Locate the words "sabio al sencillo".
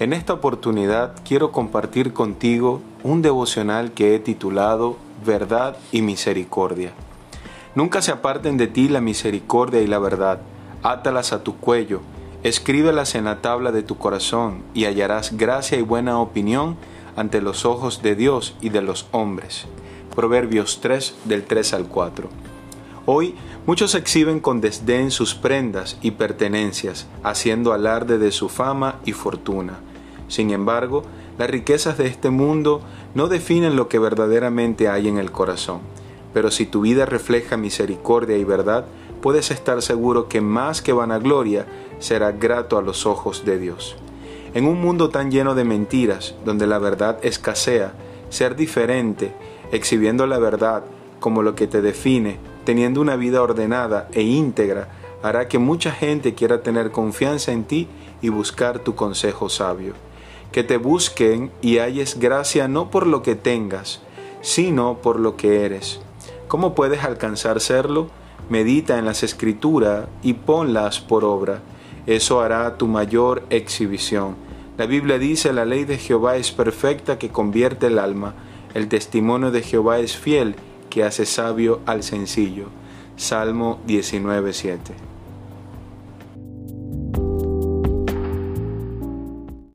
81.26-82.66